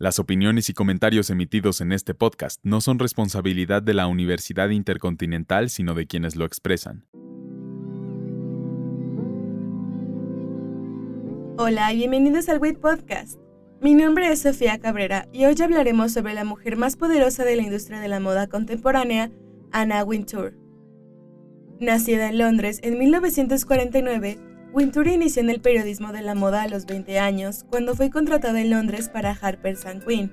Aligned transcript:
Las 0.00 0.20
opiniones 0.20 0.68
y 0.68 0.74
comentarios 0.74 1.28
emitidos 1.28 1.80
en 1.80 1.90
este 1.90 2.14
podcast 2.14 2.60
no 2.62 2.80
son 2.80 3.00
responsabilidad 3.00 3.82
de 3.82 3.94
la 3.94 4.06
Universidad 4.06 4.68
Intercontinental, 4.68 5.70
sino 5.70 5.94
de 5.94 6.06
quienes 6.06 6.36
lo 6.36 6.44
expresan. 6.44 7.04
Hola 11.56 11.92
y 11.92 11.96
bienvenidos 11.96 12.48
al 12.48 12.60
WIT 12.60 12.78
Podcast. 12.78 13.40
Mi 13.80 13.94
nombre 13.94 14.30
es 14.30 14.42
Sofía 14.42 14.78
Cabrera 14.78 15.26
y 15.32 15.46
hoy 15.46 15.60
hablaremos 15.60 16.12
sobre 16.12 16.32
la 16.32 16.44
mujer 16.44 16.76
más 16.76 16.94
poderosa 16.94 17.44
de 17.44 17.56
la 17.56 17.62
industria 17.62 17.98
de 17.98 18.06
la 18.06 18.20
moda 18.20 18.46
contemporánea, 18.46 19.32
Anna 19.72 20.04
Wintour. 20.04 20.54
Nacida 21.80 22.28
en 22.28 22.38
Londres 22.38 22.78
en 22.84 23.00
1949, 23.00 24.38
Wintour 24.72 25.08
inició 25.08 25.42
en 25.42 25.50
el 25.50 25.60
periodismo 25.60 26.12
de 26.12 26.20
la 26.20 26.34
moda 26.34 26.62
a 26.62 26.68
los 26.68 26.84
20 26.84 27.18
años, 27.18 27.64
cuando 27.70 27.94
fue 27.94 28.10
contratada 28.10 28.60
en 28.60 28.70
Londres 28.70 29.08
para 29.08 29.30
Harper's 29.32 29.86
Queen. 30.06 30.30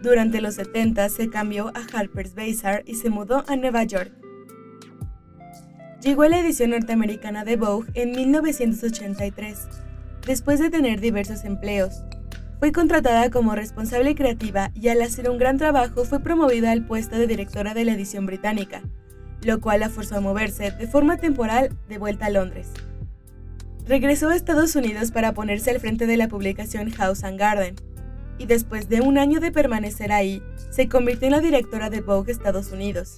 Durante 0.00 0.40
los 0.40 0.54
70 0.54 1.08
se 1.08 1.28
cambió 1.28 1.72
a 1.74 1.80
Harper's 1.92 2.34
Bazaar 2.34 2.84
y 2.86 2.94
se 2.94 3.10
mudó 3.10 3.44
a 3.48 3.56
Nueva 3.56 3.82
York. 3.82 4.12
Llegó 6.00 6.22
a 6.22 6.28
la 6.28 6.38
edición 6.38 6.70
norteamericana 6.70 7.44
de 7.44 7.56
Vogue 7.56 7.90
en 7.94 8.12
1983, 8.12 9.68
después 10.24 10.60
de 10.60 10.70
tener 10.70 11.00
diversos 11.00 11.44
empleos. 11.44 12.04
Fue 12.60 12.70
contratada 12.70 13.28
como 13.30 13.56
responsable 13.56 14.14
creativa 14.14 14.70
y 14.74 14.88
al 14.88 15.02
hacer 15.02 15.28
un 15.28 15.38
gran 15.38 15.58
trabajo 15.58 16.04
fue 16.04 16.20
promovida 16.20 16.70
al 16.70 16.86
puesto 16.86 17.16
de 17.16 17.26
directora 17.26 17.74
de 17.74 17.84
la 17.84 17.92
edición 17.94 18.24
británica, 18.24 18.82
lo 19.42 19.60
cual 19.60 19.80
la 19.80 19.90
forzó 19.90 20.16
a 20.16 20.20
moverse 20.20 20.70
de 20.70 20.86
forma 20.86 21.16
temporal 21.16 21.76
de 21.88 21.98
vuelta 21.98 22.26
a 22.26 22.30
Londres. 22.30 22.70
Regresó 23.86 24.28
a 24.28 24.36
Estados 24.36 24.76
Unidos 24.76 25.10
para 25.10 25.34
ponerse 25.34 25.70
al 25.70 25.80
frente 25.80 26.06
de 26.06 26.16
la 26.16 26.28
publicación 26.28 26.90
House 26.90 27.24
and 27.24 27.38
Garden, 27.38 27.74
y 28.38 28.46
después 28.46 28.88
de 28.88 29.00
un 29.00 29.18
año 29.18 29.40
de 29.40 29.50
permanecer 29.50 30.12
ahí, 30.12 30.42
se 30.70 30.88
convirtió 30.88 31.26
en 31.26 31.32
la 31.32 31.40
directora 31.40 31.90
de 31.90 32.00
Vogue 32.00 32.32
Estados 32.32 32.70
Unidos, 32.72 33.16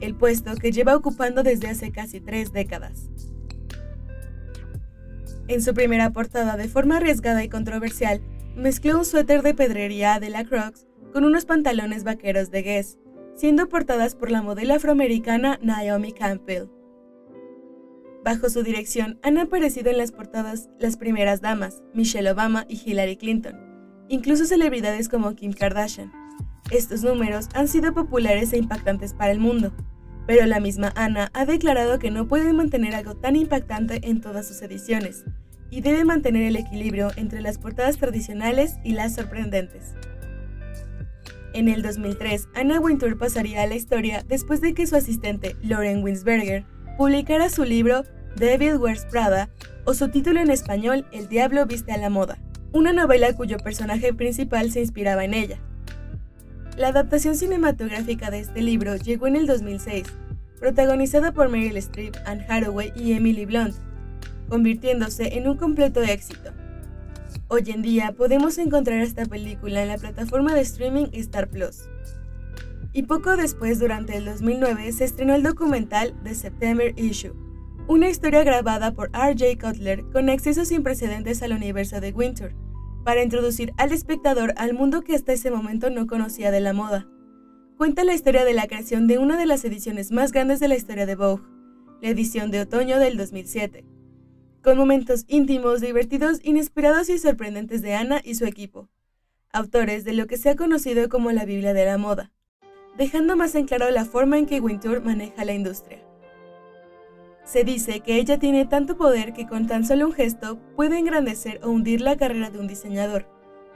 el 0.00 0.14
puesto 0.14 0.54
que 0.56 0.72
lleva 0.72 0.96
ocupando 0.96 1.42
desde 1.42 1.68
hace 1.68 1.92
casi 1.92 2.20
tres 2.20 2.52
décadas. 2.52 3.10
En 5.48 5.62
su 5.62 5.74
primera 5.74 6.10
portada 6.10 6.56
de 6.56 6.68
forma 6.68 6.96
arriesgada 6.96 7.44
y 7.44 7.48
controversial, 7.48 8.20
mezcló 8.56 8.98
un 8.98 9.04
suéter 9.04 9.42
de 9.42 9.54
pedrería 9.54 10.18
de 10.18 10.30
la 10.30 10.44
Crocs 10.44 10.86
con 11.12 11.24
unos 11.24 11.44
pantalones 11.44 12.04
vaqueros 12.04 12.50
de 12.50 12.62
Guess, 12.62 12.98
siendo 13.34 13.68
portadas 13.68 14.14
por 14.14 14.30
la 14.30 14.42
modelo 14.42 14.74
afroamericana 14.74 15.58
Naomi 15.62 16.12
Campbell. 16.12 16.75
Bajo 18.26 18.50
su 18.50 18.64
dirección 18.64 19.20
han 19.22 19.38
aparecido 19.38 19.88
en 19.88 19.98
las 19.98 20.10
portadas 20.10 20.68
las 20.80 20.96
primeras 20.96 21.40
damas, 21.40 21.84
Michelle 21.94 22.32
Obama 22.32 22.66
y 22.68 22.82
Hillary 22.84 23.16
Clinton, 23.16 23.54
incluso 24.08 24.46
celebridades 24.46 25.08
como 25.08 25.36
Kim 25.36 25.52
Kardashian. 25.52 26.12
Estos 26.72 27.04
números 27.04 27.46
han 27.54 27.68
sido 27.68 27.94
populares 27.94 28.52
e 28.52 28.58
impactantes 28.58 29.14
para 29.14 29.30
el 29.30 29.38
mundo, 29.38 29.72
pero 30.26 30.44
la 30.46 30.58
misma 30.58 30.92
Anna 30.96 31.30
ha 31.34 31.46
declarado 31.46 32.00
que 32.00 32.10
no 32.10 32.26
puede 32.26 32.52
mantener 32.52 32.96
algo 32.96 33.14
tan 33.14 33.36
impactante 33.36 34.00
en 34.02 34.20
todas 34.20 34.48
sus 34.48 34.60
ediciones, 34.60 35.22
y 35.70 35.80
debe 35.80 36.04
mantener 36.04 36.48
el 36.48 36.56
equilibrio 36.56 37.12
entre 37.14 37.40
las 37.40 37.58
portadas 37.58 37.96
tradicionales 37.96 38.74
y 38.82 38.94
las 38.94 39.14
sorprendentes. 39.14 39.94
En 41.52 41.68
el 41.68 41.80
2003, 41.80 42.48
Anna 42.56 42.80
Wintour 42.80 43.18
pasaría 43.18 43.62
a 43.62 43.68
la 43.68 43.76
historia 43.76 44.24
después 44.26 44.60
de 44.60 44.74
que 44.74 44.88
su 44.88 44.96
asistente, 44.96 45.54
Lauren 45.62 46.02
Winsberger, 46.02 46.64
publicara 46.98 47.50
su 47.50 47.62
libro 47.62 48.02
Devil 48.36 48.76
Wears 48.76 49.06
Prada, 49.06 49.48
o 49.86 49.94
su 49.94 50.10
título 50.10 50.40
en 50.40 50.50
español 50.50 51.06
El 51.10 51.26
Diablo 51.26 51.64
Viste 51.64 51.92
a 51.92 51.96
la 51.96 52.10
Moda, 52.10 52.36
una 52.70 52.92
novela 52.92 53.32
cuyo 53.32 53.56
personaje 53.56 54.12
principal 54.12 54.70
se 54.70 54.80
inspiraba 54.80 55.24
en 55.24 55.32
ella. 55.32 55.58
La 56.76 56.88
adaptación 56.88 57.34
cinematográfica 57.34 58.30
de 58.30 58.40
este 58.40 58.60
libro 58.60 58.96
llegó 58.96 59.26
en 59.26 59.36
el 59.36 59.46
2006, 59.46 60.04
protagonizada 60.60 61.32
por 61.32 61.48
Meryl 61.48 61.78
Streep, 61.78 62.14
Anne 62.26 62.44
Hathaway 62.46 62.92
y 62.94 63.14
Emily 63.14 63.46
Blunt, 63.46 63.74
convirtiéndose 64.50 65.38
en 65.38 65.48
un 65.48 65.56
completo 65.56 66.02
éxito. 66.02 66.52
Hoy 67.48 67.64
en 67.68 67.80
día 67.80 68.12
podemos 68.12 68.58
encontrar 68.58 69.00
esta 69.00 69.24
película 69.24 69.80
en 69.80 69.88
la 69.88 69.96
plataforma 69.96 70.54
de 70.54 70.60
streaming 70.60 71.06
Star 71.12 71.48
Plus. 71.48 71.88
Y 72.92 73.04
poco 73.04 73.34
después, 73.38 73.78
durante 73.78 74.14
el 74.14 74.26
2009, 74.26 74.92
se 74.92 75.04
estrenó 75.04 75.34
el 75.34 75.42
documental 75.42 76.14
The 76.22 76.34
September 76.34 76.92
Issue, 76.96 77.45
una 77.88 78.08
historia 78.08 78.42
grabada 78.42 78.92
por 78.92 79.10
R.J. 79.14 79.58
Cutler 79.60 80.04
con 80.10 80.28
acceso 80.28 80.64
sin 80.64 80.82
precedentes 80.82 81.40
al 81.42 81.52
universo 81.52 82.00
de 82.00 82.10
Winter, 82.10 82.54
para 83.04 83.22
introducir 83.22 83.72
al 83.76 83.92
espectador 83.92 84.54
al 84.56 84.74
mundo 84.74 85.02
que 85.02 85.14
hasta 85.14 85.32
ese 85.32 85.52
momento 85.52 85.88
no 85.90 86.08
conocía 86.08 86.50
de 86.50 86.60
la 86.60 86.72
moda. 86.72 87.06
Cuenta 87.76 88.02
la 88.02 88.14
historia 88.14 88.44
de 88.44 88.54
la 88.54 88.66
creación 88.66 89.06
de 89.06 89.18
una 89.18 89.38
de 89.38 89.46
las 89.46 89.64
ediciones 89.64 90.10
más 90.10 90.32
grandes 90.32 90.58
de 90.58 90.66
la 90.66 90.74
historia 90.74 91.06
de 91.06 91.14
Vogue, 91.14 91.44
la 92.02 92.08
edición 92.08 92.50
de 92.50 92.60
otoño 92.60 92.98
del 92.98 93.16
2007, 93.16 93.84
con 94.64 94.76
momentos 94.76 95.24
íntimos, 95.28 95.80
divertidos, 95.80 96.40
inesperados 96.42 97.08
y 97.08 97.18
sorprendentes 97.18 97.82
de 97.82 97.94
Anna 97.94 98.20
y 98.24 98.34
su 98.34 98.46
equipo, 98.46 98.88
autores 99.52 100.04
de 100.04 100.12
lo 100.12 100.26
que 100.26 100.38
se 100.38 100.50
ha 100.50 100.56
conocido 100.56 101.08
como 101.08 101.30
la 101.30 101.44
Biblia 101.44 101.72
de 101.72 101.84
la 101.84 101.98
moda, 101.98 102.32
dejando 102.98 103.36
más 103.36 103.54
en 103.54 103.66
claro 103.66 103.88
la 103.90 104.04
forma 104.04 104.38
en 104.38 104.46
que 104.46 104.60
Wintour 104.60 105.02
maneja 105.02 105.44
la 105.44 105.52
industria. 105.52 106.05
Se 107.46 107.62
dice 107.62 108.00
que 108.00 108.16
ella 108.16 108.40
tiene 108.40 108.66
tanto 108.66 108.96
poder 108.96 109.32
que 109.32 109.46
con 109.46 109.68
tan 109.68 109.84
solo 109.84 110.06
un 110.06 110.12
gesto 110.12 110.58
puede 110.74 110.98
engrandecer 110.98 111.60
o 111.62 111.70
hundir 111.70 112.00
la 112.00 112.16
carrera 112.16 112.50
de 112.50 112.58
un 112.58 112.66
diseñador, 112.66 113.28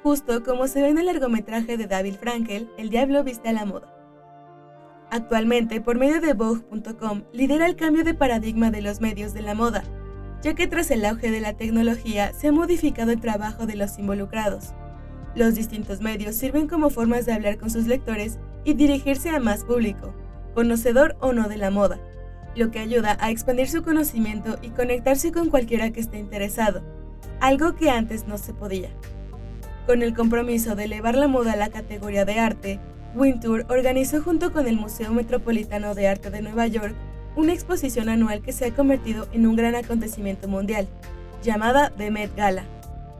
justo 0.02 0.42
como 0.42 0.66
se 0.66 0.82
ve 0.82 0.88
en 0.88 0.98
el 0.98 1.06
largometraje 1.06 1.76
de 1.76 1.86
David 1.86 2.16
Frankel, 2.16 2.68
El 2.76 2.90
Diablo 2.90 3.22
Viste 3.22 3.48
a 3.48 3.52
la 3.52 3.64
Moda. 3.64 3.94
Actualmente, 5.12 5.80
por 5.80 5.98
medio 5.98 6.20
de 6.20 6.34
Vogue.com, 6.34 7.22
lidera 7.32 7.66
el 7.66 7.76
cambio 7.76 8.02
de 8.02 8.12
paradigma 8.12 8.72
de 8.72 8.82
los 8.82 9.00
medios 9.00 9.34
de 9.34 9.42
la 9.42 9.54
moda, 9.54 9.84
ya 10.42 10.54
que 10.54 10.66
tras 10.66 10.90
el 10.90 11.04
auge 11.04 11.30
de 11.30 11.40
la 11.40 11.56
tecnología 11.56 12.32
se 12.32 12.48
ha 12.48 12.52
modificado 12.52 13.12
el 13.12 13.20
trabajo 13.20 13.66
de 13.66 13.76
los 13.76 14.00
involucrados. 14.00 14.74
Los 15.36 15.54
distintos 15.54 16.00
medios 16.00 16.34
sirven 16.34 16.66
como 16.66 16.90
formas 16.90 17.24
de 17.24 17.34
hablar 17.34 17.56
con 17.56 17.70
sus 17.70 17.86
lectores 17.86 18.40
y 18.64 18.74
dirigirse 18.74 19.30
a 19.30 19.38
más 19.38 19.62
público, 19.62 20.12
conocedor 20.54 21.16
o 21.20 21.32
no 21.32 21.48
de 21.48 21.56
la 21.56 21.70
moda 21.70 22.00
lo 22.54 22.70
que 22.70 22.80
ayuda 22.80 23.16
a 23.20 23.30
expandir 23.30 23.68
su 23.68 23.82
conocimiento 23.82 24.58
y 24.62 24.70
conectarse 24.70 25.32
con 25.32 25.50
cualquiera 25.50 25.90
que 25.90 26.00
esté 26.00 26.18
interesado, 26.18 26.82
algo 27.40 27.74
que 27.76 27.90
antes 27.90 28.26
no 28.26 28.38
se 28.38 28.52
podía. 28.52 28.90
Con 29.86 30.02
el 30.02 30.14
compromiso 30.14 30.76
de 30.76 30.84
elevar 30.84 31.16
la 31.16 31.28
moda 31.28 31.52
a 31.52 31.56
la 31.56 31.70
categoría 31.70 32.24
de 32.24 32.38
arte, 32.38 32.80
Wintour 33.14 33.66
organizó 33.68 34.22
junto 34.22 34.52
con 34.52 34.68
el 34.68 34.76
Museo 34.76 35.12
Metropolitano 35.12 35.94
de 35.94 36.06
Arte 36.06 36.30
de 36.30 36.42
Nueva 36.42 36.66
York 36.66 36.94
una 37.36 37.52
exposición 37.52 38.08
anual 38.08 38.42
que 38.42 38.52
se 38.52 38.66
ha 38.66 38.74
convertido 38.74 39.26
en 39.32 39.46
un 39.46 39.56
gran 39.56 39.74
acontecimiento 39.74 40.48
mundial, 40.48 40.88
llamada 41.42 41.90
The 41.96 42.10
Met 42.10 42.34
Gala, 42.36 42.64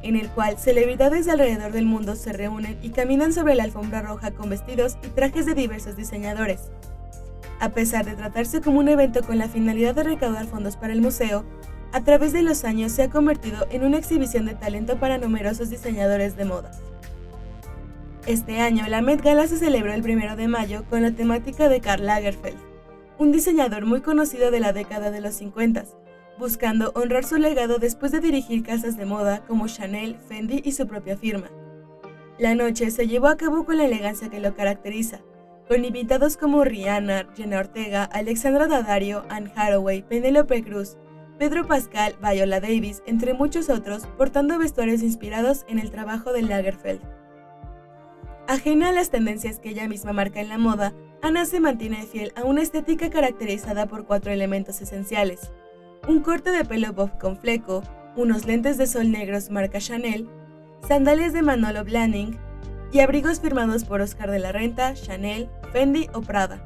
en 0.02 0.16
el 0.16 0.28
cual 0.28 0.58
celebridades 0.58 1.26
de 1.26 1.32
alrededor 1.32 1.72
del 1.72 1.86
mundo 1.86 2.16
se 2.16 2.32
reúnen 2.32 2.78
y 2.82 2.90
caminan 2.90 3.32
sobre 3.32 3.54
la 3.54 3.64
alfombra 3.64 4.02
roja 4.02 4.30
con 4.32 4.50
vestidos 4.50 4.96
y 5.04 5.08
trajes 5.08 5.46
de 5.46 5.54
diversos 5.54 5.96
diseñadores, 5.96 6.70
a 7.60 7.68
pesar 7.68 8.06
de 8.06 8.16
tratarse 8.16 8.60
como 8.60 8.80
un 8.80 8.88
evento 8.88 9.22
con 9.22 9.38
la 9.38 9.48
finalidad 9.48 9.94
de 9.94 10.02
recaudar 10.02 10.46
fondos 10.46 10.76
para 10.76 10.92
el 10.92 11.02
museo, 11.02 11.44
a 11.92 12.02
través 12.02 12.32
de 12.32 12.42
los 12.42 12.64
años 12.64 12.92
se 12.92 13.02
ha 13.02 13.10
convertido 13.10 13.66
en 13.70 13.84
una 13.84 13.98
exhibición 13.98 14.46
de 14.46 14.54
talento 14.54 14.98
para 14.98 15.18
numerosos 15.18 15.70
diseñadores 15.70 16.36
de 16.36 16.44
moda. 16.46 16.70
Este 18.26 18.60
año, 18.60 18.86
la 18.88 19.02
Met 19.02 19.22
Gala 19.22 19.46
se 19.46 19.56
celebró 19.56 19.92
el 19.92 20.02
1 20.02 20.36
de 20.36 20.48
mayo 20.48 20.84
con 20.88 21.02
la 21.02 21.10
temática 21.10 21.68
de 21.68 21.80
Karl 21.80 22.06
Lagerfeld, 22.06 22.58
un 23.18 23.32
diseñador 23.32 23.86
muy 23.86 24.00
conocido 24.00 24.50
de 24.50 24.60
la 24.60 24.72
década 24.72 25.10
de 25.10 25.20
los 25.20 25.34
50, 25.34 25.84
buscando 26.38 26.92
honrar 26.94 27.24
su 27.24 27.36
legado 27.36 27.78
después 27.78 28.12
de 28.12 28.20
dirigir 28.20 28.62
casas 28.62 28.96
de 28.96 29.04
moda 29.04 29.44
como 29.46 29.68
Chanel, 29.68 30.16
Fendi 30.28 30.62
y 30.64 30.72
su 30.72 30.86
propia 30.86 31.16
firma. 31.16 31.50
La 32.38 32.54
noche 32.54 32.90
se 32.90 33.06
llevó 33.06 33.26
a 33.26 33.36
cabo 33.36 33.66
con 33.66 33.76
la 33.76 33.84
elegancia 33.84 34.30
que 34.30 34.40
lo 34.40 34.54
caracteriza, 34.54 35.20
con 35.70 35.84
invitados 35.84 36.36
como 36.36 36.64
Rihanna, 36.64 37.28
Jenna 37.36 37.60
Ortega, 37.60 38.02
Alexandra 38.02 38.66
Daddario, 38.66 39.24
Anne 39.28 39.52
Hathaway, 39.54 40.02
Penelope 40.02 40.64
Cruz, 40.64 40.96
Pedro 41.38 41.64
Pascal, 41.64 42.16
Viola 42.20 42.58
Davis, 42.58 43.04
entre 43.06 43.34
muchos 43.34 43.70
otros, 43.70 44.08
portando 44.18 44.58
vestuarios 44.58 45.00
inspirados 45.00 45.64
en 45.68 45.78
el 45.78 45.92
trabajo 45.92 46.32
de 46.32 46.42
Lagerfeld. 46.42 47.00
Ajena 48.48 48.88
a 48.88 48.92
las 48.92 49.10
tendencias 49.10 49.60
que 49.60 49.68
ella 49.68 49.86
misma 49.86 50.12
marca 50.12 50.40
en 50.40 50.48
la 50.48 50.58
moda, 50.58 50.92
Anna 51.22 51.44
se 51.44 51.60
mantiene 51.60 52.02
fiel 52.02 52.32
a 52.34 52.42
una 52.42 52.62
estética 52.62 53.08
caracterizada 53.08 53.86
por 53.86 54.06
cuatro 54.06 54.32
elementos 54.32 54.80
esenciales. 54.80 55.52
Un 56.08 56.18
corte 56.18 56.50
de 56.50 56.64
pelo 56.64 56.92
bob 56.92 57.16
con 57.16 57.36
fleco, 57.36 57.84
unos 58.16 58.44
lentes 58.44 58.76
de 58.76 58.88
sol 58.88 59.12
negros 59.12 59.50
marca 59.50 59.78
Chanel, 59.78 60.28
sandalias 60.88 61.32
de 61.32 61.42
Manolo 61.42 61.84
Blahnik 61.84 62.36
y 62.92 62.98
abrigos 62.98 63.38
firmados 63.38 63.84
por 63.84 64.00
Oscar 64.00 64.32
de 64.32 64.40
la 64.40 64.50
Renta, 64.50 64.94
Chanel, 64.94 65.48
Fendi 65.72 66.08
o 66.14 66.20
Prada. 66.20 66.60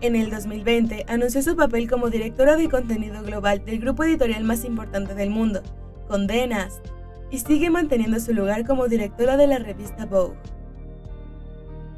En 0.00 0.16
el 0.16 0.30
2020 0.30 1.04
anunció 1.08 1.42
su 1.42 1.54
papel 1.54 1.88
como 1.88 2.10
directora 2.10 2.56
de 2.56 2.68
contenido 2.68 3.22
global 3.22 3.64
del 3.64 3.78
grupo 3.78 4.02
editorial 4.04 4.42
más 4.44 4.64
importante 4.64 5.14
del 5.14 5.30
mundo, 5.30 5.62
Condé 6.08 6.46
Nast, 6.46 6.84
y 7.30 7.38
sigue 7.38 7.70
manteniendo 7.70 8.18
su 8.18 8.34
lugar 8.34 8.66
como 8.66 8.88
directora 8.88 9.36
de 9.36 9.46
la 9.46 9.58
revista 9.58 10.06
Vogue. 10.06 10.36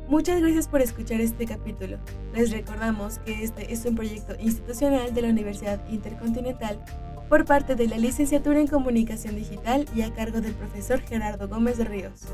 Muchas 0.08 0.41
gracias 0.41 0.69
por 0.69 0.82
escuchar 0.82 1.20
este 1.20 1.46
capítulo. 1.46 1.96
Les 2.35 2.50
recordamos 2.50 3.19
que 3.20 3.43
este 3.43 3.73
es 3.73 3.87
un 3.87 3.94
proyecto 3.94 4.35
institucional 4.38 5.14
de 5.14 5.23
la 5.23 5.29
Universidad 5.29 5.81
Intercontinental 5.88 6.79
por 7.31 7.46
parte 7.46 7.75
de 7.75 7.88
la 7.88 7.96
licenciatura 7.96 8.61
en 8.61 8.67
Comunicación 8.67 9.35
Digital 9.35 9.87
y 9.94 10.02
a 10.02 10.12
cargo 10.12 10.43
del 10.43 10.52
profesor 10.52 11.00
Gerardo 11.00 11.49
Gómez 11.49 11.79
de 11.79 11.85
Ríos. 11.85 12.26